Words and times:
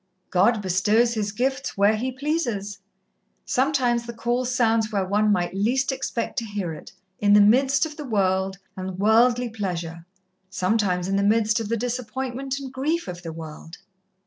"God 0.31 0.63
bestows 0.63 1.13
His 1.13 1.31
gifts 1.31 1.77
where 1.77 1.95
He 1.95 2.11
pleases! 2.11 2.79
Sometimes 3.45 4.07
the 4.07 4.13
call 4.13 4.45
sounds 4.45 4.91
where 4.91 5.05
one 5.05 5.31
might 5.31 5.53
least 5.53 5.91
expect 5.91 6.39
to 6.39 6.43
hear 6.45 6.73
it 6.73 6.91
in 7.19 7.33
the 7.33 7.39
midst 7.39 7.85
of 7.85 7.97
the 7.97 8.03
world, 8.05 8.57
and 8.75 8.97
worldly 8.97 9.47
pleasure, 9.49 10.07
sometimes 10.49 11.07
in 11.07 11.17
the 11.17 11.21
midst 11.23 11.59
of 11.59 11.69
the 11.69 11.77
disappointment 11.77 12.57
and 12.59 12.73
grief 12.73 13.07
of 13.07 13.21
the 13.21 13.31
world." 13.31 13.77